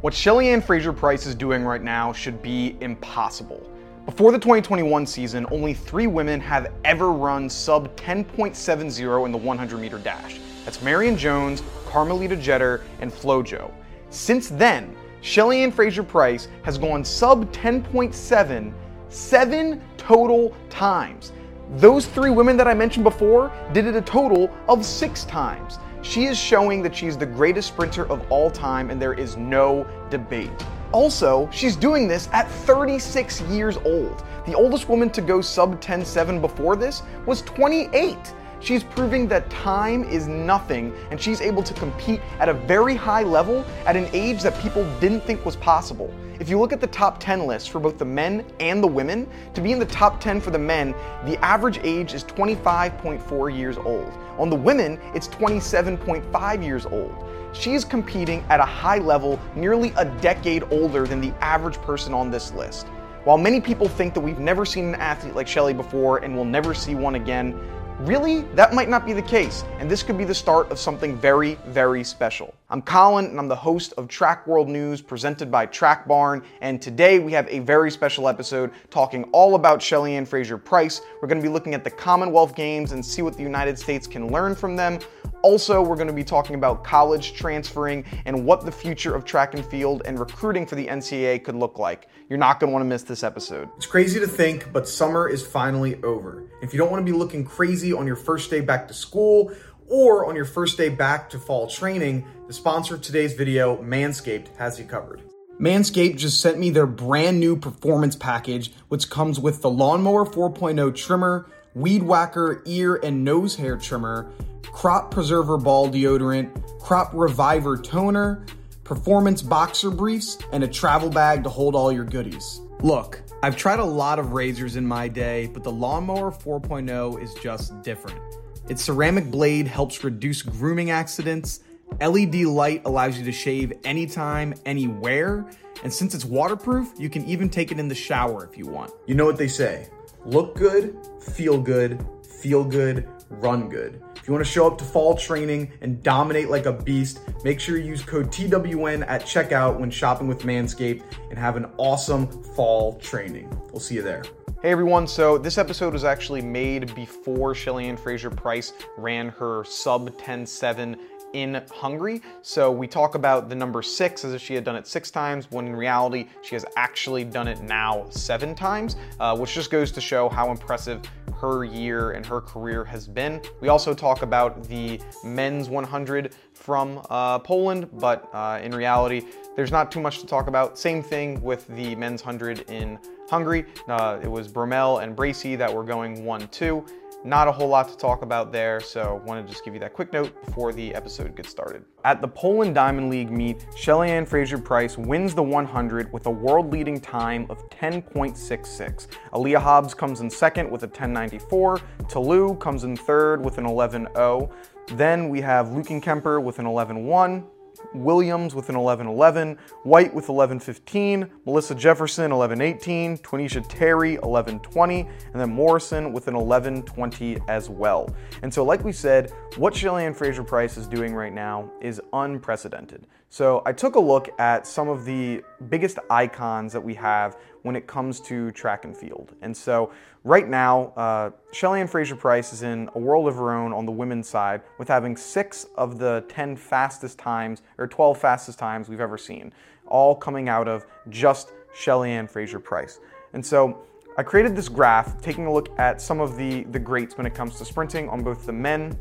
[0.00, 3.68] What Shelly-Ann Fraser-Pryce is doing right now should be impossible.
[4.06, 9.80] Before the 2021 season, only three women have ever run sub 10.70 in the 100
[9.80, 10.38] meter dash.
[10.64, 13.72] That's Marion Jones, Carmelita Jeter, and FloJo.
[14.10, 18.72] Since then, Shelly-Ann Fraser-Pryce has gone sub 10.7
[19.08, 21.32] seven total times.
[21.76, 25.80] Those three women that I mentioned before did it a total of six times.
[26.02, 29.86] She is showing that she's the greatest sprinter of all time, and there is no
[30.10, 30.50] debate.
[30.92, 34.24] Also, she's doing this at 36 years old.
[34.46, 38.16] The oldest woman to go sub 10.7 before this was 28.
[38.60, 43.22] She's proving that time is nothing and she's able to compete at a very high
[43.22, 46.12] level at an age that people didn't think was possible.
[46.40, 49.28] If you look at the top 10 list for both the men and the women,
[49.54, 50.92] to be in the top 10 for the men,
[51.24, 54.12] the average age is 25.4 years old.
[54.38, 57.14] On the women, it's 27.5 years old.
[57.52, 62.14] She is competing at a high level, nearly a decade older than the average person
[62.14, 62.86] on this list.
[63.24, 66.44] While many people think that we've never seen an athlete like Shelly before and will
[66.44, 67.60] never see one again,
[68.02, 71.16] Really, that might not be the case, and this could be the start of something
[71.16, 72.54] very, very special.
[72.70, 76.80] I'm Colin, and I'm the host of Track World News presented by Track Barn, and
[76.80, 81.00] today we have a very special episode talking all about Shelly-Ann Fraser-Pryce.
[81.20, 84.06] We're going to be looking at the Commonwealth Games and see what the United States
[84.06, 85.00] can learn from them.
[85.42, 89.54] Also, we're going to be talking about college transferring and what the future of track
[89.54, 92.08] and field and recruiting for the NCAA could look like.
[92.28, 93.68] You're not going to want to miss this episode.
[93.76, 96.42] It's crazy to think, but summer is finally over.
[96.60, 99.52] If you don't want to be looking crazy on your first day back to school
[99.86, 104.54] or on your first day back to fall training, the sponsor of today's video, Manscaped,
[104.56, 105.22] has you covered.
[105.60, 110.94] Manscaped just sent me their brand new performance package, which comes with the Lawnmower 4.0
[110.94, 114.30] trimmer, Weed Whacker ear and nose hair trimmer,
[114.72, 118.44] Crop Preserver Ball Deodorant, Crop Reviver Toner,
[118.84, 122.60] Performance Boxer Briefs, and a travel bag to hold all your goodies.
[122.80, 127.34] Look, I've tried a lot of razors in my day, but the Lawnmower 4.0 is
[127.34, 128.20] just different.
[128.68, 131.60] Its ceramic blade helps reduce grooming accidents,
[132.00, 135.48] LED light allows you to shave anytime, anywhere,
[135.82, 138.92] and since it's waterproof, you can even take it in the shower if you want.
[139.06, 139.88] You know what they say
[140.24, 142.04] look good, feel good,
[142.40, 144.00] feel good, run good.
[144.28, 147.78] You want to show up to fall training and dominate like a beast, make sure
[147.78, 152.98] you use code TWN at checkout when shopping with Manscaped and have an awesome fall
[152.98, 153.48] training.
[153.72, 154.22] We'll see you there.
[154.60, 160.98] Hey everyone, so this episode was actually made before Shelly-Ann Fraser-Pryce ran her sub 10.7
[161.32, 162.22] in Hungary.
[162.42, 165.50] So we talk about the number six as if she had done it six times,
[165.50, 169.92] when in reality, she has actually done it now seven times, uh, which just goes
[169.92, 171.00] to show how impressive
[171.40, 173.40] her year and her career has been.
[173.60, 179.22] We also talk about the men's 100 from uh, Poland, but uh, in reality,
[179.56, 180.78] there's not too much to talk about.
[180.78, 183.66] Same thing with the men's 100 in Hungary.
[183.86, 186.88] Uh, it was Bromell and Bracy that were going 1-2.
[187.24, 189.92] Not a whole lot to talk about there, so wanted to just give you that
[189.92, 191.84] quick note before the episode gets started.
[192.04, 197.46] At the Poland Diamond League meet, Shelly-Ann Fraser-Pryce wins the 100 with a world-leading time
[197.50, 199.08] of 10.66.
[199.32, 201.82] Aleia Hobbs comes in second with a 10.94.
[202.08, 204.50] Ta Lou comes in third with an 11.0.
[204.96, 207.44] Then we have Lückenkemper with an 11.1.
[207.94, 215.50] Williams with an 11-11, White with 11-15, Melissa Jefferson 11-18, Twanisha Terry 11-20, and then
[215.50, 218.14] Morrison with an 11-20 as well.
[218.42, 223.06] And so like we said, what Shelly-Ann Fraser-Pryce is doing right now is unprecedented.
[223.30, 227.76] So I took a look at some of the biggest icons that we have when
[227.76, 229.34] it comes to track and field.
[229.42, 229.92] And so
[230.24, 234.28] right now, uh, Shelly-Ann Fraser-Pryce is in a world of her own on the women's
[234.28, 239.18] side with having six of the 10 fastest times, or 12 fastest times we've ever
[239.18, 239.52] seen,
[239.86, 243.00] all coming out of just Shelly-Ann Fraser-Pryce.
[243.34, 243.84] And so
[244.16, 247.34] I created this graph taking a look at some of the, the greats when it
[247.34, 248.98] comes to sprinting on both the men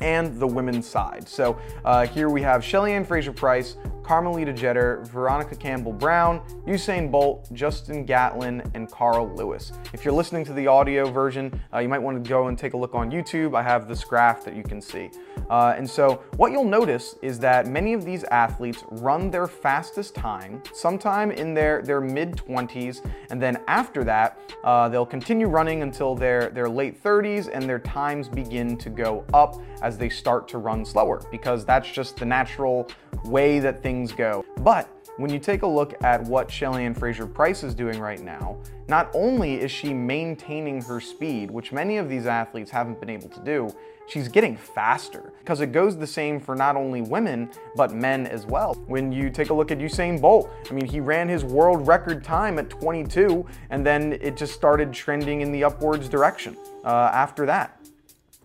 [0.00, 1.28] and the women's side.
[1.28, 3.76] So uh, here we have Shelly-Ann Fraser-Pryce,
[4.06, 9.72] Carmelita Jeter, Veronica Campbell Brown, Usain Bolt, Justin Gatlin, and Carl Lewis.
[9.92, 12.74] If you're listening to the audio version, uh, you might want to go and take
[12.74, 13.56] a look on YouTube.
[13.56, 15.10] I have this graph that you can see.
[15.50, 20.14] Uh, and so what you'll notice is that many of these athletes run their fastest
[20.14, 25.82] time sometime in their, their mid 20s, and then after that, uh, they'll continue running
[25.82, 30.48] until their, their late 30s and their times begin to go up as they start
[30.48, 32.88] to run slower because that's just the natural
[33.24, 34.44] way that things go.
[34.58, 39.10] But when you take a look at what Shelly-Ann Fraser-Pryce is doing right now, not
[39.14, 43.40] only is she maintaining her speed, which many of these athletes haven't been able to
[43.44, 43.72] do,
[44.08, 48.44] she's getting faster because it goes the same for not only women, but men as
[48.44, 48.74] well.
[48.88, 52.24] When you take a look at Usain Bolt, I mean, he ran his world record
[52.24, 57.46] time at 22, and then it just started trending in the upwards direction uh, after
[57.46, 57.85] that.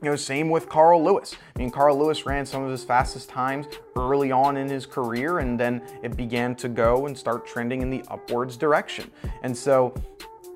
[0.02, 1.36] You know, same with Carl Lewis.
[1.56, 5.40] I mean, Carl Lewis ran some of his fastest times early on in his career,
[5.40, 9.12] and then it began to go and start trending in the upwards direction.
[9.44, 9.94] And so,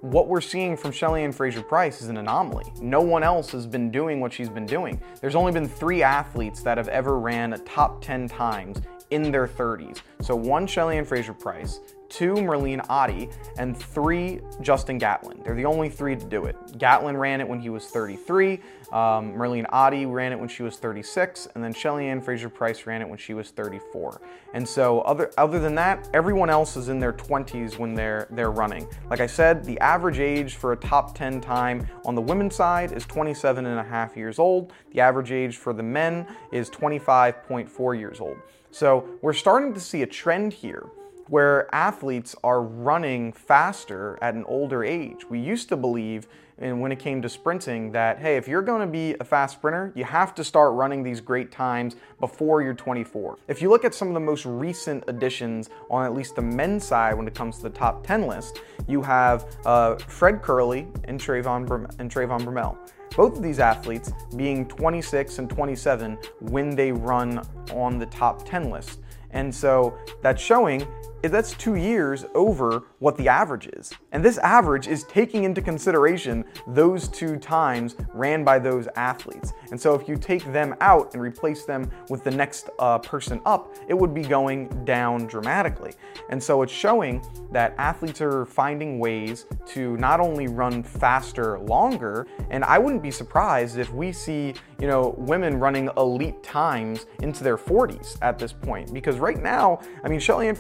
[0.02, 2.66] what we're seeing from Shelly-Ann Fraser-Pryce is an anomaly.
[2.82, 5.00] No one else has been doing what she's been doing.
[5.22, 8.82] There's only been three athletes that have ever ran a top 10 times
[9.12, 10.02] in their 30s.
[10.22, 11.82] So one Shelly-Ann Fraser-Pryce,
[12.16, 15.42] two Merlene Ottey, and three Justin Gatlin.
[15.44, 16.56] They're the only three to do it.
[16.78, 20.78] Gatlin ran it when he was 33, um, Merlene Ottey ran it when she was
[20.78, 24.22] 36, and then Shelly-Ann Fraser-Pryce ran it when she was 34.
[24.54, 28.52] And so other other than that, everyone else is in their 20s when they're they're
[28.52, 28.88] running.
[29.10, 32.92] Like I said, the average age for a top 10 time on the women's side
[32.94, 34.72] is 27 and a half years old.
[34.92, 38.38] The average age for the men is 25.4 years old.
[38.72, 40.86] So we're starting to see a trend here
[41.28, 45.30] where athletes are running faster at an older age.
[45.30, 46.28] We used to believe
[46.58, 49.58] and when it came to sprinting that hey if you're going to be a fast
[49.58, 53.84] sprinter you have to start running these great times before you're 24 if you look
[53.84, 57.36] at some of the most recent additions on at least the men's side when it
[57.36, 62.10] comes to the top 10 list you have uh, fred kerley and trayvon, Bur- and
[62.10, 62.78] trayvon bromell
[63.16, 67.42] both of these athletes being 26 and 27 when they run
[67.72, 69.00] on the top 10 list.
[69.32, 70.86] And so that's showing
[71.32, 73.94] that's two years over what the average is.
[74.12, 79.54] And this average is taking into consideration those two times ran by those athletes.
[79.72, 83.42] And so if you take them out and replace them with the next uh, person
[83.46, 85.94] up, it would be going down dramatically.
[86.30, 92.28] And so it's showing that athletes are finding ways to not only run faster longer,
[92.50, 97.44] and I wouldn't be surprised if we see, you know, women running elite times into
[97.44, 98.94] their 40s at this point.
[98.94, 100.56] Because right now, I mean, Shelly-Ann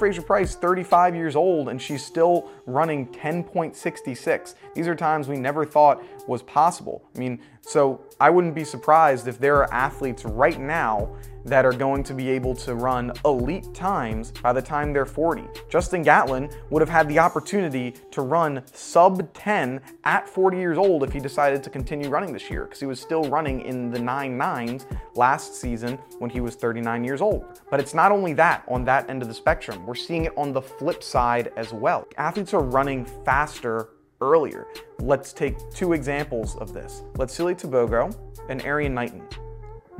[0.56, 4.56] Fraser-Pryce 35 years old and she's still running 10.66.
[4.74, 7.08] These are times we never thought was possible.
[7.16, 11.72] I mean, so I wouldn't be surprised if there are athletes right now that are
[11.72, 15.44] going to be able to run elite times by the time they're 40.
[15.70, 21.04] Justin Gatlin would have had the opportunity to run sub 10 at 40 years old
[21.04, 24.00] if he decided to continue running this year because he was still running in the
[24.00, 27.46] nine nines last season when he was 39 years old.
[27.70, 30.52] But it's not only that on that end of the spectrum, we're seeing it on
[30.52, 32.08] the flip side as well.
[32.18, 33.90] Athletes are running faster
[34.22, 34.68] earlier.
[35.00, 37.04] Let's take two examples of this.
[37.18, 38.16] Let's Letsile Tebogo
[38.50, 39.24] and Erriyon Knighton.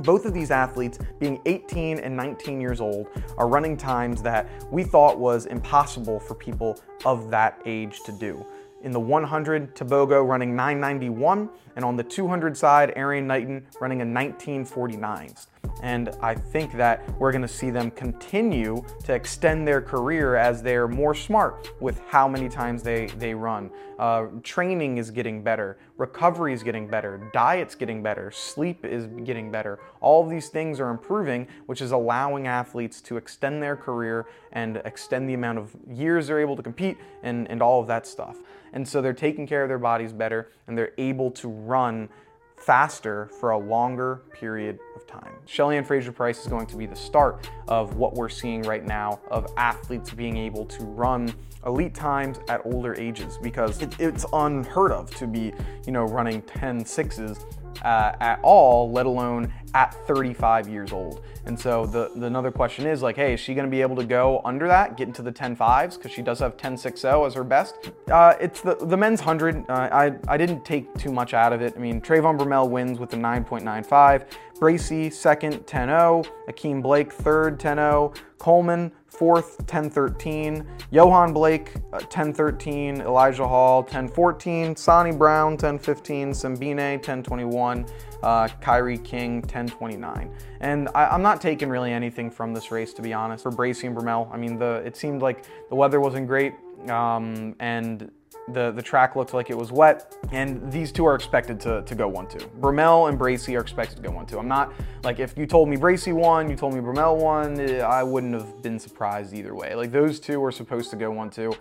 [0.00, 3.08] Both of these athletes, being 18 and 19 years old,
[3.38, 8.44] are running times that we thought was impossible for people of that age to do.
[8.82, 14.04] In the 100, Tebogo running 991, and on the 200 side, Erriyon Knighton running a
[14.04, 15.34] 1949.
[15.82, 20.62] And I think that we're going to see them continue to extend their career as
[20.62, 23.70] they're more smart with how many times they, they run.
[23.98, 29.50] Uh, training is getting better, recovery is getting better, diet's getting better, sleep is getting
[29.50, 29.78] better.
[30.00, 34.78] All of these things are improving, which is allowing athletes to extend their career and
[34.84, 38.36] extend the amount of years they're able to compete and, and all of that stuff.
[38.72, 42.08] And so they're taking care of their bodies better and they're able to run
[42.56, 45.34] faster for a longer period time.
[45.46, 49.52] Shelly-Ann Fraser-Pryce is going to be the start of what we're seeing right now of
[49.56, 51.32] athletes being able to run
[51.66, 55.52] elite times at older ages because it, it's unheard of to be,
[55.84, 57.44] you know, running 10 sixes
[57.82, 61.22] uh, at all, let alone at 35 years old.
[61.46, 63.96] And so the, the another question is like, hey, is she going to be able
[63.96, 67.34] to go under that, get into the 10 fives because she does have 10.60 as
[67.34, 67.90] her best?
[68.10, 69.64] Uh, it's the the men's 100.
[69.68, 71.74] Uh, I I didn't take too much out of it.
[71.76, 74.26] I mean, Trayvon Bromell wins with a 9.95.
[74.58, 76.26] Bracy second 10-0.
[76.48, 78.16] Akeem Blake third 10-0.
[78.38, 80.66] Coleman fourth 10-13.
[80.92, 83.00] Yohan Blake 10-13.
[83.00, 84.78] Uh, Elijah Hall 10-14.
[84.78, 86.30] Sani Brown 10-15.
[86.30, 87.90] Simbine 10-21
[88.26, 90.34] uh, Kyree King 1029.
[90.60, 93.44] And I, am not taking really anything from this race, to be honest.
[93.44, 96.54] For Bracy and Bromell, I mean, the it seemed like the weather wasn't great,
[96.88, 98.10] um, and
[98.48, 101.94] the, the track looked like it was wet, and these two are expected to, to
[101.94, 102.38] go 1 2.
[102.60, 104.38] Bromell and Bracy are expected to go 1 2.
[104.40, 104.72] I'm not,
[105.04, 108.60] like, if you told me Bracy won, you told me Bromell won, I wouldn't have
[108.60, 109.76] been surprised either way.
[109.76, 111.52] Like, those two are supposed to go 1 2.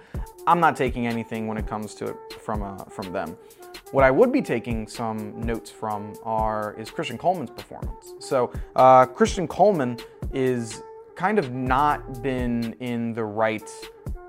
[0.47, 3.37] I'm not taking anything when it comes to it from, uh, from them.
[3.91, 8.13] What I would be taking some notes from are is Christian Coleman's performance.
[8.19, 9.97] So uh, Christian Coleman
[10.33, 10.81] is
[11.15, 13.69] kind of not been in the right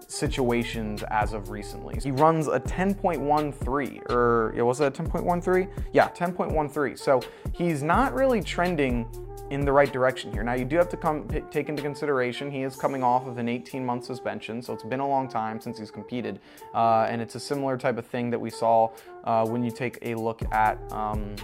[0.09, 1.99] situations as of recently.
[2.03, 5.69] He runs a 10.13, or was it a 10.13?
[5.93, 6.99] Yeah, 10.13.
[6.99, 7.21] So
[7.53, 9.07] he's not really trending
[9.51, 10.43] in the right direction here.
[10.43, 13.47] Now you do have to come take into consideration he is coming off of an
[13.47, 16.41] 18-month suspension, so it's been a long time since he's competed,
[16.75, 18.91] uh, and it's a similar type of thing that we saw
[19.27, 20.81] uh, when you take a look at.
[20.93, 21.37] Um,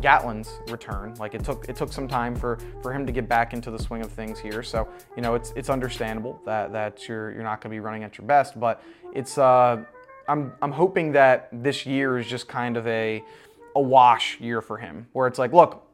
[0.00, 1.14] Gatlin's return.
[1.18, 3.78] Like it took it took some time for for him to get back into the
[3.78, 4.62] swing of things here.
[4.62, 8.04] So you know it's it's understandable that that you're you're not going to be running
[8.04, 8.82] at your best, but
[9.14, 9.82] it's uh
[10.28, 13.22] I'm I'm hoping that this year is just kind of a
[13.74, 15.85] a wash year for him, where it's like, look,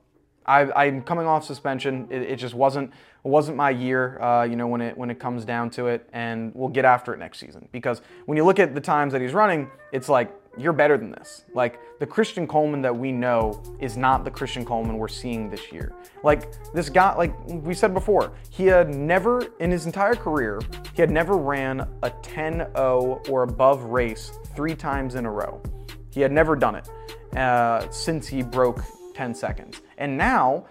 [0.46, 2.06] I, am coming off suspension.
[2.10, 5.44] It, it, just wasn't wasn't my year, uh, you know, when it when it comes
[5.44, 7.68] down to it, and we'll get after it next season.
[7.72, 11.10] Because when you look at the times that he's running, it's like you're better than
[11.10, 11.44] this.
[11.54, 15.72] Like the Christian Coleman that we know is not the Christian Coleman we're seeing this
[15.72, 15.94] year.
[16.22, 20.60] Like this guy, like we said before, he had never in his entire career,
[20.94, 25.62] he had never ran a 10-0 or above race three times in a row.
[26.10, 26.88] He had never done it
[27.36, 28.82] uh, since he broke
[29.14, 29.80] 10 seconds.
[30.02, 30.66] And now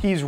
[0.00, 0.24] he's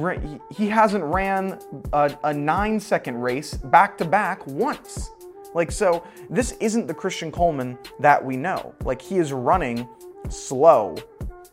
[0.56, 1.58] he hasn't ran
[1.92, 5.10] a, a nine second race back to back once.
[5.54, 8.72] Like, so this isn't the Christian Coleman that we know.
[8.84, 9.88] Like, he is running
[10.28, 10.94] slow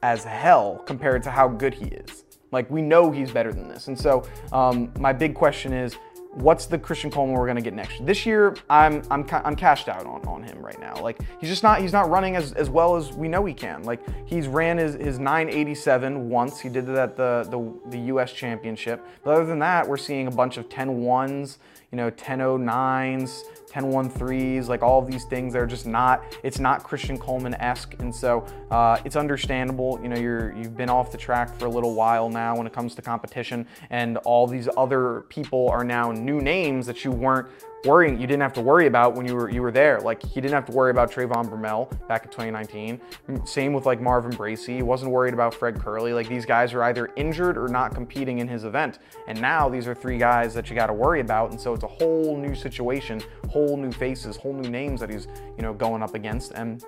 [0.03, 2.25] as hell compared to how good he is.
[2.51, 3.87] Like, we know he's better than this.
[3.87, 5.97] And so, um, my big question is
[6.33, 8.05] what's the Christian Coleman we're to get next?
[8.05, 10.95] This year, I'm I'm I'm cashed out on, on him right now.
[11.01, 13.83] Like he's just not he's not running as, as well as we know he can.
[13.83, 16.59] Like he's ran his, his 987 once.
[16.59, 18.31] He did that at the, the the U.S.
[18.31, 19.05] Championship.
[19.23, 21.59] But other than that, we're seeing a bunch of 10 ones,
[21.91, 25.53] you know, 1009s, 10-1-3s, like all of these things.
[25.53, 27.95] They're just not, it's not Christian Coleman-esque.
[27.99, 29.99] And so uh, it's understandable.
[30.03, 32.73] You know, you're, you've been off the track for a little while now when it
[32.73, 37.47] comes to competition and all these other people are now new names that you weren't
[37.85, 39.99] worrying you didn't have to worry about when you were you were there.
[39.99, 43.01] Like he didn't have to worry about Trayvon Bromell back in 2019.
[43.45, 44.77] Same with like Marvin Bracy.
[44.77, 46.13] He wasn't worried about Fred Kerley.
[46.13, 48.99] Like these guys are either injured or not competing in his event.
[49.27, 51.51] And now these are three guys that you got to worry about.
[51.51, 55.27] And so it's a whole new situation, whole new faces, whole new names that he's
[55.57, 56.51] you know going up against.
[56.51, 56.83] And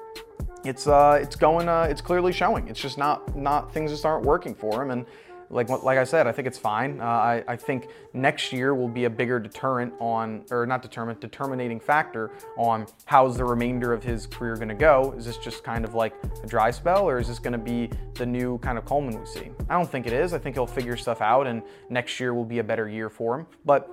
[0.63, 2.67] it's uh it's going uh it's clearly showing.
[2.67, 4.91] It's just not not things just aren't working for him.
[4.91, 5.05] And
[5.53, 6.99] like like I said, I think it's fine.
[6.99, 11.19] Uh, I, I think next year will be a bigger deterrent on, or not deterrent,
[11.19, 15.13] determining factor on how's the remainder of his career going to go.
[15.17, 17.89] Is this just kind of like a dry spell, or is this going to be
[18.15, 19.49] the new kind of Coleman we see?
[19.69, 20.33] I don't think it is.
[20.33, 23.39] I think he'll figure stuff out, and next year will be a better year for
[23.39, 23.47] him.
[23.65, 23.89] But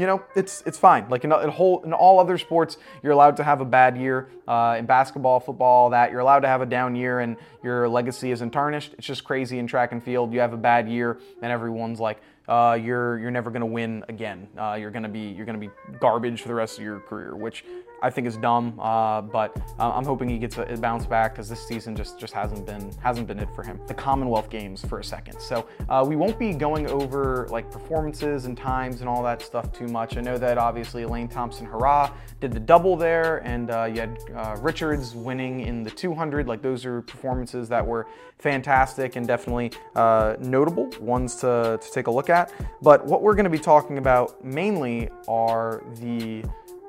[0.00, 1.06] you know, it's it's fine.
[1.10, 4.28] Like in, in, whole, in all other sports, you're allowed to have a bad year.
[4.48, 8.32] Uh, in basketball, football, that you're allowed to have a down year and your legacy
[8.32, 8.94] isn't tarnished.
[8.96, 10.32] It's just crazy in track and field.
[10.32, 14.48] You have a bad year and everyone's like, uh, you're you're never to win again.
[14.56, 17.64] Uh, you're to be you're to be garbage for the rest of your career, which
[18.02, 21.48] I think is dumb, uh, but uh, I'm hoping he gets a, bounce back because
[21.48, 23.80] this season just just hasn't been hasn't been it for him.
[23.86, 25.38] The Commonwealth Games for a second.
[25.40, 29.72] So uh, we won't be going over like performances and times and all that stuff
[29.72, 30.16] too much.
[30.16, 34.18] I know that obviously Elaine Thompson Herah did the double there, and uh, you had
[34.34, 36.46] uh, Richards winning in the 200.
[36.46, 38.06] Like those are performances that were
[38.38, 42.52] fantastic and definitely uh, notable ones to, to take a look at.
[42.82, 46.44] But what we're going to be talking about mainly are the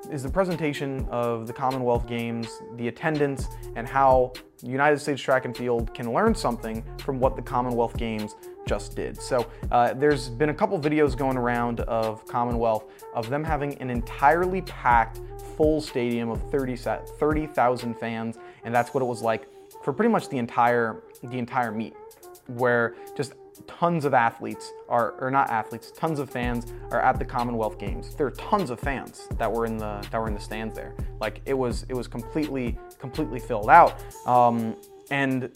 [0.09, 5.55] is the presentation of the Commonwealth Games, the attendance, and how United States track and
[5.55, 9.19] field can learn something from what the Commonwealth Games just did.
[9.19, 13.89] So uh, there's been a couple videos going around of Commonwealth of them having an
[13.89, 15.19] entirely packed
[15.57, 19.47] full stadium of 30,000 30, fans, and that's what it was like
[19.83, 21.93] for pretty much the entire the entire meet,
[22.47, 23.33] where just
[23.67, 28.15] tons of athletes are, or not athletes, tons of fans are at the Commonwealth Games.
[28.15, 30.95] There are tons of fans that were in the that were in the stands there.
[31.19, 33.95] Like it was it was completely completely filled out.
[34.25, 34.75] Um,
[35.09, 35.51] and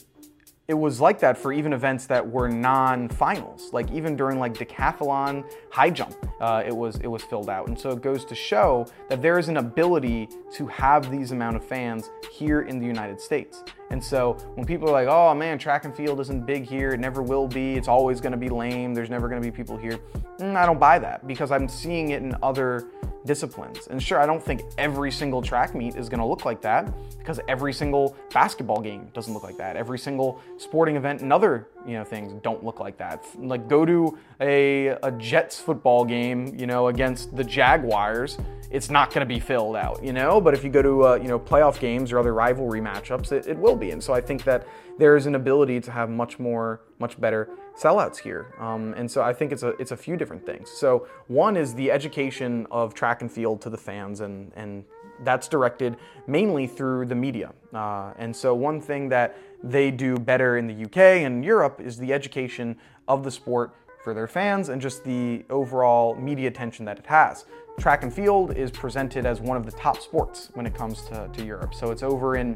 [0.67, 3.71] it was like that for even events that were non-finals.
[3.71, 7.67] Like even during like decathlon, high jump, uh, it was it was filled out.
[7.67, 11.55] And so it goes to show that there is an ability to have these amount
[11.55, 13.63] of fans here in the United States.
[13.91, 16.91] And so when people are like, "Oh man, track and field isn't big here.
[16.91, 17.75] It never will be.
[17.75, 18.93] It's always going to be lame.
[18.93, 19.99] There's never going to be people here."
[20.39, 22.87] Mm, I don't buy that because I'm seeing it in other
[23.25, 23.87] disciplines.
[23.87, 26.93] And sure, I don't think every single track meet is going to look like that
[27.17, 29.75] because every single basketball game doesn't look like that.
[29.75, 33.25] Every single sporting event and other, you know, things don't look like that.
[33.37, 38.37] Like go to a, a Jets football game, you know, against the Jaguars,
[38.71, 41.15] it's not going to be filled out, you know, but if you go to, uh,
[41.15, 43.91] you know, playoff games or other rivalry matchups, it, it will be.
[43.91, 47.49] And so I think that there is an ability to have much more much better
[47.77, 48.53] sellouts here.
[48.59, 50.69] Um, and so I think it's a it's a few different things.
[50.69, 54.85] So one is the education of track and field to the fans, and and
[55.23, 57.53] that's directed mainly through the media.
[57.73, 61.97] Uh, and so one thing that they do better in the UK and Europe is
[61.97, 66.99] the education of the sport for their fans and just the overall media attention that
[66.99, 67.45] it has.
[67.79, 71.27] Track and field is presented as one of the top sports when it comes to,
[71.33, 71.73] to Europe.
[71.73, 72.55] So it's over in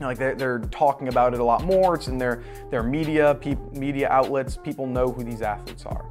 [0.00, 1.94] like they're, they're talking about it a lot more.
[1.94, 3.38] It's in their their media
[3.72, 4.58] media outlets.
[4.62, 6.04] People know who these athletes are.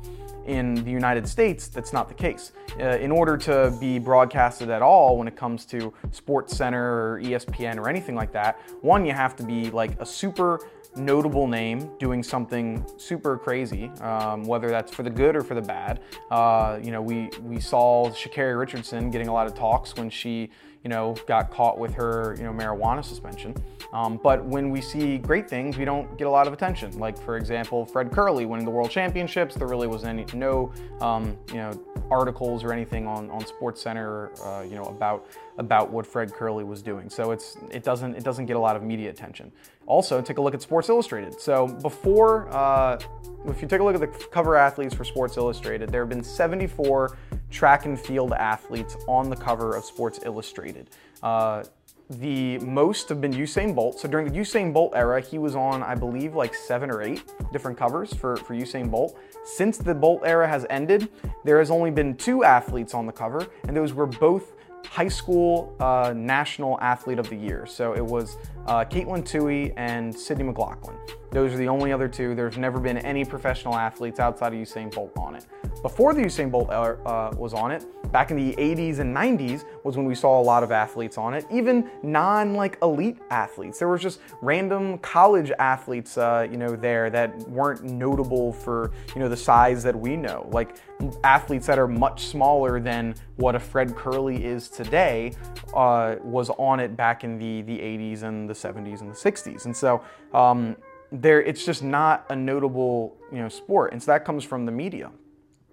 [0.46, 2.52] In the United States, that's not the case.
[2.80, 7.22] Uh, in order to be broadcasted at all when it comes to Sports Center or
[7.22, 10.60] ESPN or anything like that, one you have to be like a super
[10.96, 15.62] notable name doing something super crazy, um, whether that's for the good or for the
[15.62, 16.02] bad.
[16.32, 20.50] Uh, you know, we we saw Sha'Carri Richardson getting a lot of talks when she
[20.86, 23.56] you know, got caught with her, you know, marijuana suspension.
[23.92, 27.00] Um, but when we see great things, we don't get a lot of attention.
[27.00, 29.56] Like, for example, Fred Kerley winning the World Championships.
[29.56, 31.72] There really was any no, um, you know,
[32.12, 35.27] articles or anything on, on Sports Center, uh, you know, about
[35.58, 37.10] about what Fred Kerley was doing.
[37.10, 39.51] So it's it doesn't it doesn't get a lot of media attention.
[39.88, 41.42] Also, take a look at Sports Illustrated.
[41.42, 43.00] So before, uh,
[43.48, 46.24] if you take a look at the cover athletes for Sports Illustrated, there have been
[46.24, 47.18] 74
[47.56, 50.90] track and field athletes on the cover of Sports Illustrated.
[51.24, 51.64] Uh,
[52.10, 54.00] the most have been Usain Bolt.
[54.00, 57.24] So during the Usain Bolt era, he was on, I believe, like seven or eight
[57.52, 59.18] different covers for, for Usain Bolt.
[59.44, 61.10] Since the Bolt era has ended,
[61.46, 64.52] there has only been two athletes on the cover, and those were both
[64.86, 67.66] high school uh, national athlete of the year.
[67.66, 70.96] So it was uh, Katelyn Tuohy and Sydney McLaughlin.
[71.32, 72.34] Those are the only other two.
[72.34, 75.46] There's never been any professional athletes outside of Usain Bolt on it.
[75.82, 79.66] Before the Usain Bolt uh, uh was on it, back in the 80s and 90s
[79.84, 83.80] was when we saw a lot of athletes on it, even non like elite athletes.
[83.80, 89.20] There was just random college athletes, uh, you know, there that weren't notable for you
[89.20, 90.78] know the size that we know, like
[91.26, 95.34] athletes that are much smaller than what a Fred Kerley is today
[95.74, 99.66] uh, was on it back in the the 80s and the 70s and the 60s,
[99.66, 100.04] and so.
[100.34, 100.76] Um,
[101.12, 104.72] there it's just not a notable you know sport and so that comes from the
[104.72, 105.12] media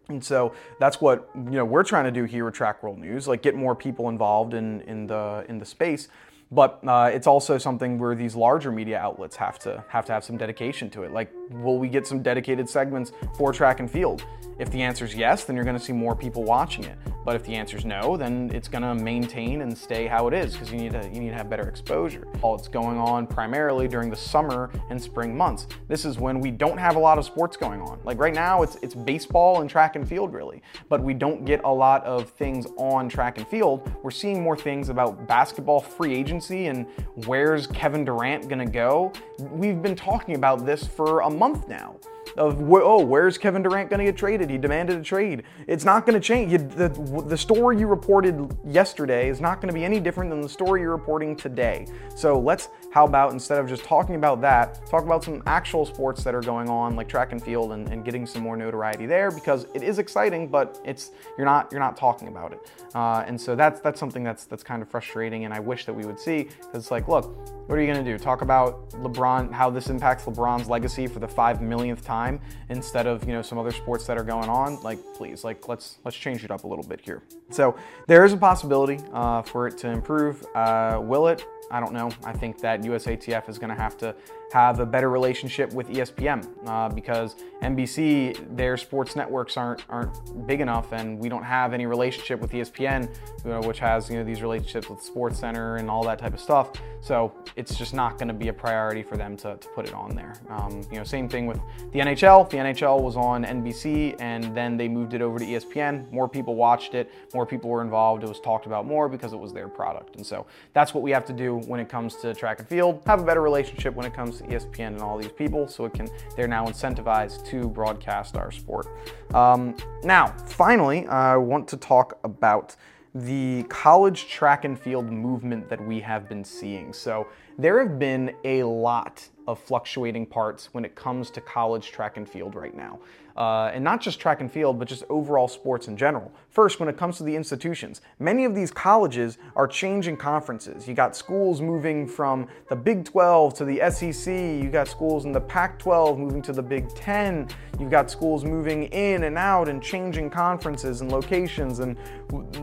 [0.08, 3.26] and so that's what you know we're trying to do here at track world news
[3.26, 6.08] like get more people involved in in the in the space
[6.52, 10.22] but uh, it's also something where these larger media outlets have to have to have
[10.22, 11.10] some dedication to it.
[11.10, 14.24] Like, will we get some dedicated segments for track and field?
[14.58, 16.96] If the answer is yes, then you're going to see more people watching it.
[17.24, 20.34] But if the answer is no, then it's going to maintain and stay how it
[20.34, 22.26] is because you need to you need to have better exposure.
[22.42, 25.66] All it's going on primarily during the summer and spring months.
[25.88, 28.00] This is when we don't have a lot of sports going on.
[28.04, 31.60] Like right now, it's it's baseball and track and field really, but we don't get
[31.64, 33.90] a lot of things on track and field.
[34.02, 36.86] We're seeing more things about basketball free agency and
[37.26, 39.12] where's Kevin Durant gonna go?
[39.38, 41.96] We've been talking about this for a month now
[42.36, 44.50] of oh, where's Kevin Durant going to get traded?
[44.50, 45.44] He demanded a trade.
[45.66, 46.52] It's not going to change.
[46.52, 46.88] You, the,
[47.26, 50.80] the story you reported yesterday is not going to be any different than the story
[50.80, 51.86] you're reporting today.
[52.16, 56.24] So let's, how about instead of just talking about that, talk about some actual sports
[56.24, 59.30] that are going on, like track and field, and, and getting some more notoriety there
[59.30, 62.70] because it is exciting, but it's you're not you're not talking about it.
[62.94, 65.94] Uh, and so that's that's something that's that's kind of frustrating, and I wish that
[65.94, 67.36] we would see it's like, look,
[67.68, 68.18] what are you going to do?
[68.18, 72.21] Talk about LeBron, how this impacts LeBron's legacy for the five millionth time
[72.68, 74.80] instead of you know some other sports that are going on?
[74.82, 77.22] Like, please, like let's let's change it up a little bit here.
[77.50, 80.44] So there is a possibility uh, for it to improve.
[80.54, 81.44] Uh, will it?
[81.70, 82.10] I don't know.
[82.24, 84.14] I think that USATF is going to have to
[84.52, 90.60] have a better relationship with ESPN uh, because NBC, their sports networks aren't aren't big
[90.60, 93.08] enough, and we don't have any relationship with ESPN,
[93.44, 96.34] you know, which has you know these relationships with Sports Center and all that type
[96.34, 96.72] of stuff.
[97.00, 99.94] So it's just not going to be a priority for them to, to put it
[99.94, 100.34] on there.
[100.50, 101.60] Um, you know, same thing with
[101.92, 102.48] the NHL.
[102.48, 106.10] The NHL was on NBC, and then they moved it over to ESPN.
[106.12, 108.22] More people watched it, more people were involved.
[108.22, 111.10] It was talked about more because it was their product, and so that's what we
[111.12, 113.02] have to do when it comes to track and field.
[113.06, 115.94] Have a better relationship when it comes to ESPN and all these people, so it
[115.94, 118.86] can they're now incentivized to broadcast our sport.
[119.34, 122.76] Um, now, finally, I want to talk about
[123.14, 126.92] the college track and field movement that we have been seeing.
[126.92, 127.26] So
[127.58, 132.26] there have been a lot of fluctuating parts when it comes to college track and
[132.26, 132.98] field right now.
[133.36, 136.32] Uh, and not just track and field, but just overall sports in general.
[136.50, 140.86] First, when it comes to the institutions, many of these colleges are changing conferences.
[140.86, 145.32] You got schools moving from the Big 12 to the SEC, you got schools in
[145.32, 147.48] the Pac 12 moving to the Big 10,
[147.80, 151.78] you've got schools moving in and out and changing conferences and locations.
[151.78, 151.96] And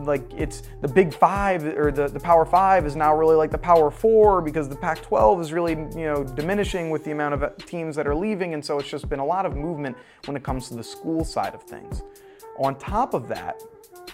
[0.06, 3.58] like it's the Big Five or the, the Power Five is now really like the
[3.58, 7.66] Power Four because the Pac 12 is really, you know, diminishing with the amount of
[7.66, 8.54] teams that are leaving.
[8.54, 11.24] And so it's just been a lot of movement when it comes to the school
[11.24, 12.02] side of things.
[12.58, 13.62] On top of that,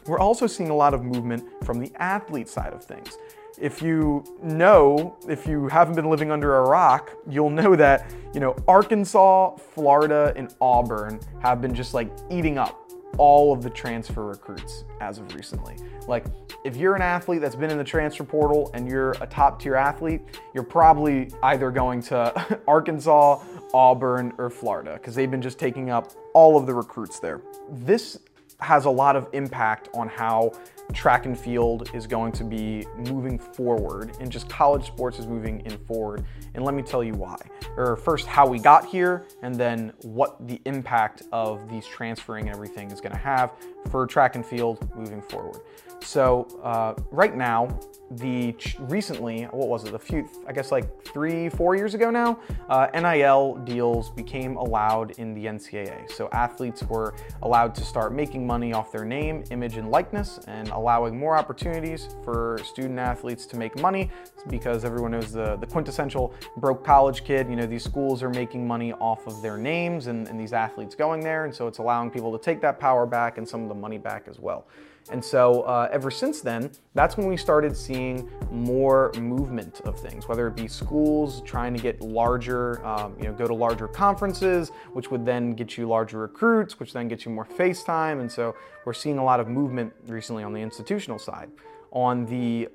[0.07, 3.19] we're also seeing a lot of movement from the athlete side of things.
[3.59, 8.41] If you know, if you haven't been living under a rock, you'll know that, you
[8.41, 12.86] know, Arkansas, Florida, and Auburn have been just like eating up
[13.19, 15.77] all of the transfer recruits as of recently.
[16.07, 16.27] Like,
[16.65, 19.75] if you're an athlete that's been in the transfer portal and you're a top tier
[19.75, 20.23] athlete,
[20.55, 23.43] you're probably either going to Arkansas,
[23.75, 27.41] Auburn, or Florida because they've been just taking up all of the recruits there.
[27.71, 28.19] This
[28.61, 30.53] has a lot of impact on how
[30.93, 35.61] track and field is going to be moving forward and just college sports is moving
[35.67, 36.25] in forward.
[36.55, 37.37] And let me tell you why.
[37.77, 42.55] Or first, how we got here, and then what the impact of these transferring and
[42.55, 43.53] everything is going to have
[43.91, 45.61] for track and field moving forward.
[46.03, 47.79] So uh, right now,
[48.13, 49.95] the recently, what was it?
[49.95, 55.13] A few, I guess, like three, four years ago now, uh, NIL deals became allowed
[55.19, 56.11] in the NCAA.
[56.11, 60.69] So athletes were allowed to start making money off their name, image, and likeness, and
[60.77, 64.11] allowing more opportunities for student athletes to make money.
[64.49, 67.49] Because everyone knows the the quintessential broke college kid.
[67.51, 70.95] You know, these schools are making money off of their names and, and these athletes
[70.95, 73.69] going there, and so it's allowing people to take that power back and some of
[73.69, 74.67] the money back as well.
[75.11, 80.27] And so uh, ever since then, that's when we started seeing more movement of things,
[80.27, 84.71] whether it be schools trying to get larger, um, you know, go to larger conferences,
[84.93, 88.21] which would then get you larger recruits, which then gets you more face time.
[88.21, 91.51] And so we're seeing a lot of movement recently on the institutional side.
[91.93, 92.69] On the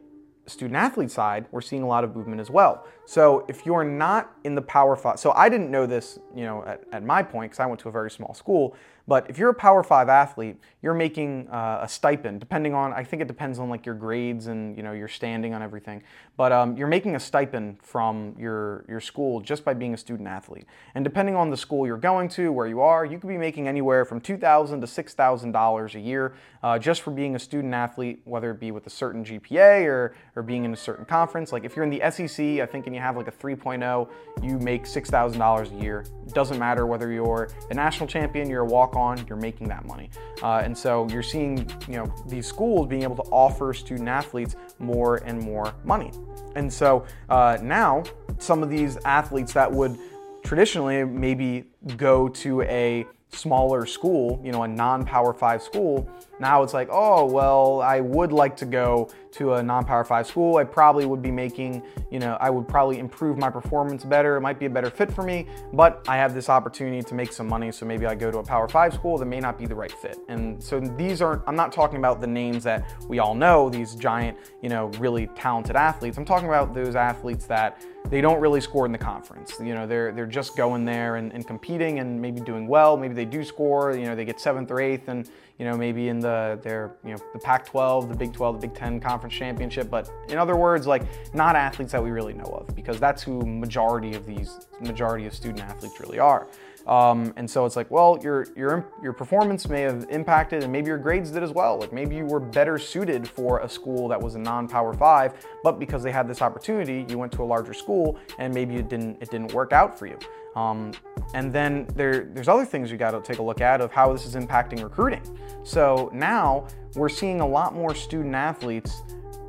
[0.48, 2.86] student athlete side, we're seeing a lot of movement as well.
[3.06, 6.64] So if you're not in the Power Five, so I didn't know this, you know,
[6.66, 8.76] at, at my point because I went to a very small school.
[9.08, 13.04] But if you're a Power Five athlete, you're making uh, a stipend, depending on, I
[13.04, 16.04] think it depends on like your grades and you know your standing on everything.
[16.38, 20.28] But um, you're making a stipend from your your school just by being a student
[20.28, 20.66] athlete.
[20.96, 23.68] And depending on the school you're going to, where you are, you could be making
[23.68, 26.34] anywhere from two thousand to six thousand dollars a year
[26.64, 30.16] uh, just for being a student athlete, whether it be with a certain GPA or
[30.36, 31.52] or being in a certain conference.
[31.52, 34.10] Like if you're in the SEC, I think, and you have like a 3.0,
[34.42, 36.06] you make six thousand dollars a year.
[36.26, 39.86] It doesn't matter whether you're a national champion, you're a walk on, you're making that
[39.86, 40.10] money.
[40.42, 44.56] Uh, and so you're seeing, you know, these schools being able to offer student athletes
[44.80, 46.12] more and more money.
[46.56, 48.04] And so uh, now
[48.40, 49.98] some of these athletes that would
[50.44, 51.66] traditionally maybe
[51.98, 56.10] go to a smaller school, you know, a non-power five school,
[56.42, 60.58] now it's like, oh, well, I would like to go to a non-power five school.
[60.58, 64.36] I probably would be making, you know, I would probably improve my performance better.
[64.36, 67.32] It might be a better fit for me, but I have this opportunity to make
[67.32, 67.72] some money.
[67.72, 69.92] So maybe I go to a power five school that may not be the right
[69.92, 70.18] fit.
[70.28, 73.96] And so these aren't, I'm not talking about the names that we all know, these
[73.96, 76.18] giant, you know, really talented athletes.
[76.18, 79.54] I'm talking about those athletes that they don't really score in the conference.
[79.60, 82.98] You know, they're they're just going there and, and competing and maybe doing well.
[82.98, 85.30] Maybe they do score, you know, they get seventh or eighth and
[85.62, 88.76] you know, maybe in the their, you know, the Pac-12, the Big 12, the Big
[88.76, 91.04] 10 conference championship, but in other words, like
[91.36, 95.36] not athletes that we really know of because that's who majority of these majority of
[95.36, 96.48] student athletes really are.
[96.92, 100.88] Um, and so it's like, well, your your your performance may have impacted, and maybe
[100.88, 101.80] your grades did as well.
[101.80, 105.80] Like maybe you were better suited for a school that was a non-power five, but
[105.80, 109.22] because they had this opportunity, you went to a larger school, and maybe it didn't
[109.22, 110.20] it didn't work out for you.
[110.58, 110.92] Um,
[111.34, 114.12] and then there, there's other things you got to take a look at of how
[114.12, 115.22] this is impacting recruiting.
[115.64, 119.02] So now we're seeing a lot more student athletes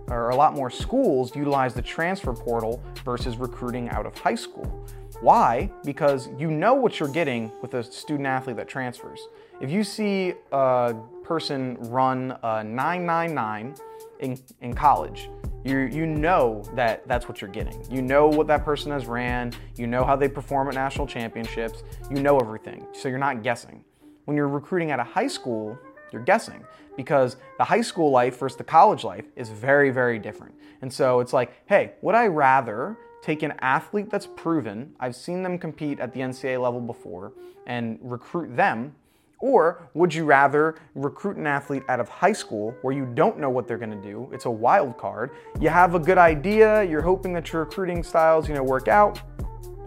[0.08, 4.86] or a lot more schools utilize the transfer portal versus recruiting out of high school.
[5.22, 5.70] Why?
[5.84, 9.28] Because you know what you're getting with a student athlete that transfers.
[9.60, 13.76] If you see a person run a 999
[14.18, 15.30] in, in college,
[15.62, 17.86] you, you know that that's what you're getting.
[17.88, 21.84] You know what that person has ran, you know how they perform at national championships,
[22.10, 22.84] you know everything.
[22.92, 23.84] So you're not guessing.
[24.24, 25.78] When you're recruiting at a high school,
[26.10, 26.64] you're guessing
[26.96, 30.52] because the high school life versus the college life is very, very different.
[30.80, 35.42] And so it's like, hey, would I rather take an athlete that's proven, I've seen
[35.42, 37.32] them compete at the NCAA level before,
[37.66, 38.94] and recruit them
[39.42, 43.50] or would you rather recruit an athlete out of high school where you don't know
[43.50, 44.30] what they're to do?
[44.32, 45.32] It's a wild card.
[45.60, 49.20] You have a good idea, you're hoping that your recruiting styles, you know, work out,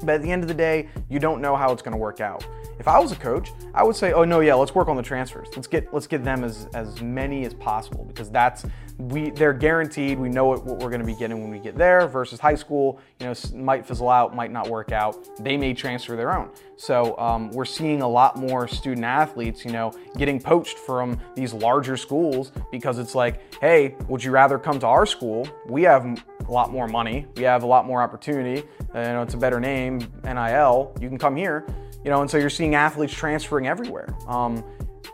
[0.02, 2.45] But at the end of the day, you don't know how it's to work out.
[2.80, 5.04] If I was a coach, I would say, "Oh no, yeah, let's work on the
[5.04, 5.48] transfers.
[5.56, 8.66] Let's get let's get them as as many as possible because that's
[8.98, 10.20] we they're guaranteed.
[10.20, 12.08] We know what, what we're going to be getting when we get there.
[12.08, 15.18] Versus high school, you know, might fizzle out, might not work out.
[15.44, 16.50] They may transfer their own.
[16.78, 21.54] So um, we're seeing a lot more student athletes, you know, getting poached from these
[21.54, 25.48] larger schools because it's like, hey, would you rather come to our school?
[25.68, 27.26] We have a lot more money.
[27.38, 28.68] We have a lot more opportunity.
[28.94, 30.94] Uh, you know, it's a better name, NIL.
[31.00, 31.66] You can come here
[32.06, 34.15] you know, and so you're seeing athletes transferring everywhere.
[34.28, 34.63] Um,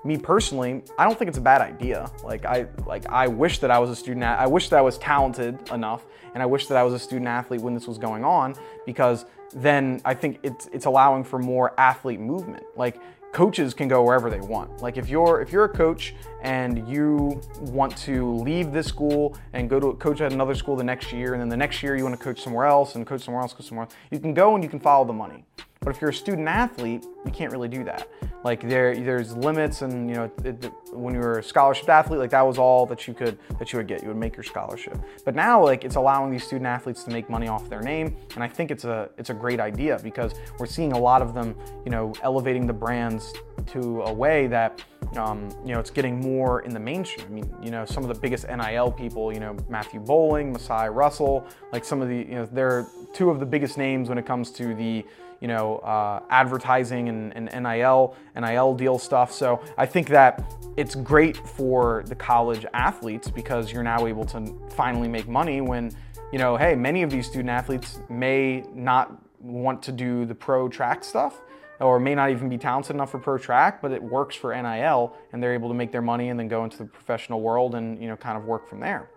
[0.03, 2.11] me personally, I don't think it's a bad idea.
[2.23, 4.23] Like I like I wish that I was a student.
[4.23, 7.27] I wish that I was talented enough, and I wish that I was a student
[7.27, 11.79] athlete when this was going on because then I think it's it's allowing for more
[11.79, 12.63] athlete movement.
[12.75, 12.99] Like
[13.31, 14.81] coaches can go wherever they want.
[14.81, 19.69] Like if you're if you're a coach and you want to leave this school and
[19.69, 22.03] go to coach at another school the next year, and then the next year you
[22.03, 24.55] want to coach somewhere else and coach somewhere else, coach somewhere else, you can go
[24.55, 25.45] and you can follow the money.
[25.83, 28.07] But if you're a student athlete, you can't really do that.
[28.43, 32.19] Like there, there's limits, and you know, it, it, when you were a scholarship athlete,
[32.19, 34.03] like that was all that you could that you would get.
[34.03, 34.95] You would make your scholarship.
[35.25, 38.43] But now, like it's allowing these student athletes to make money off their name, and
[38.43, 41.55] I think it's a it's a great idea because we're seeing a lot of them,
[41.83, 43.33] you know, elevating the brands
[43.71, 44.83] to a way that
[45.17, 47.25] um, you know, it's getting more in the mainstream.
[47.27, 50.89] I mean, you know, some of the biggest NIL people, you know, Matthew Boling, Masai
[50.89, 54.25] Russell, like some of the, you know, they're two of the biggest names when it
[54.25, 55.05] comes to the,
[55.41, 59.31] you know, uh, advertising and, and NIL, NIL deal stuff.
[59.31, 64.53] So I think that it's great for the college athletes because you're now able to
[64.69, 65.91] finally make money when,
[66.31, 70.69] you know, hey, many of these student athletes may not want to do the pro
[70.69, 71.41] track stuff
[71.81, 75.15] or may not even be talented enough for pro track, but it works for NIL
[75.33, 78.01] and they're able to make their money and then go into the professional world and
[78.01, 79.09] you know kind of work from there.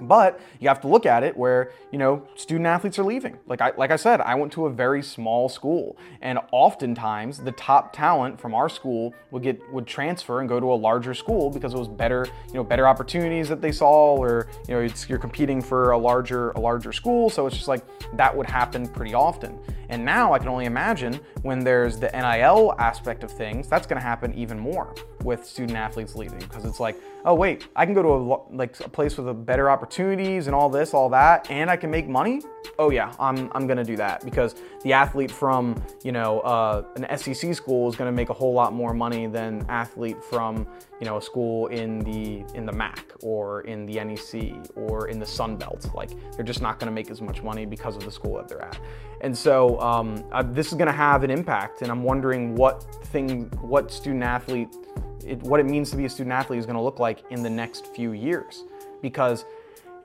[0.00, 3.38] But you have to look at it where, you know, student athletes are leaving.
[3.46, 7.52] Like I, like I said, I went to a very small school and oftentimes the
[7.52, 11.50] top talent from our school would get, would transfer and go to a larger school
[11.50, 15.18] because it was better, you know, better opportunities that they saw or, you know, you're
[15.18, 17.30] competing for a larger, a larger school.
[17.30, 17.84] So it's just like
[18.16, 19.58] that would happen pretty often.
[19.90, 24.00] And now I can only imagine when there's the NIL aspect of things, that's going
[24.00, 27.94] to happen even more with student athletes leaving because it's like, oh wait, I can
[27.94, 31.50] go to a like a place with a better opportunities and all this, all that,
[31.50, 32.42] and I can make money.
[32.78, 37.18] Oh yeah, I'm I'm gonna do that because the athlete from you know uh, an
[37.18, 40.66] SEC school is gonna make a whole lot more money than athlete from
[41.00, 45.18] you know a school in the in the MAC or in the NEC or in
[45.18, 45.88] the Sun Belt.
[45.94, 48.62] Like they're just not gonna make as much money because of the school that they're
[48.62, 48.78] at.
[49.22, 50.22] And so um,
[50.52, 54.68] this is gonna have an impact, and I'm wondering what thing, what student athlete
[55.26, 57.42] it, what it means to be a student athlete is going to look like in
[57.42, 58.64] the next few years
[59.02, 59.44] because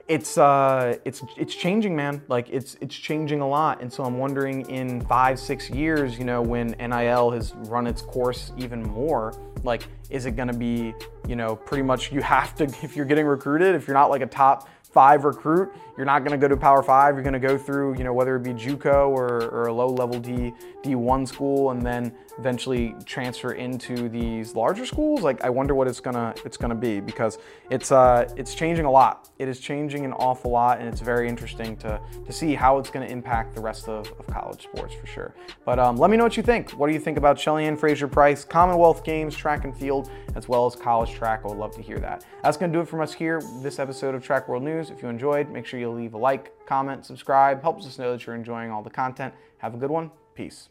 [0.06, 2.22] it's uh, it's it's changing, man.
[2.28, 6.24] Like it's it's changing a lot, and so I'm wondering in five six years, you
[6.24, 10.94] know, when NIL has run its course even more, like is it going to be,
[11.26, 14.22] you know, pretty much you have to if you're getting recruited, if you're not like
[14.22, 17.14] a top five recruit, you're not going to go to Power Five.
[17.14, 19.88] You're going to go through, you know, whether it be JUCO or, or a low
[19.88, 20.52] level D
[20.82, 25.22] D1 school, and then eventually transfer into these larger schools.
[25.22, 27.38] Like, I wonder what it's gonna it's gonna be because
[27.70, 29.30] it's uh it's changing a lot.
[29.38, 32.90] It is changing an awful lot, and it's very interesting to to see how it's
[32.90, 35.34] going to impact the rest of, of college sports for sure.
[35.64, 36.70] But um, let me know what you think.
[36.72, 40.76] What do you think about Shelly-Ann Fraser-Pryce, Commonwealth Games, track and field, as well as
[40.76, 41.42] college track?
[41.44, 42.24] I would love to hear that.
[42.42, 43.42] That's going to do it from us here.
[43.62, 44.96] This episode of Track World News reviews.
[44.96, 47.62] If you enjoyed, make sure you leave a like, comment, subscribe.
[47.62, 49.34] Helps us know that you're enjoying all the content.
[49.58, 50.10] Have a good one.
[50.34, 50.68] Peace.